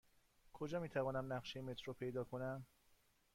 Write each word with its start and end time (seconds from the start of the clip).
کجا 0.53 0.79
می 0.79 0.89
توانم 0.89 1.33
نقشه 1.33 1.61
مترو 1.61 1.93
پیدا 1.93 2.23
کنم؟ 2.23 2.65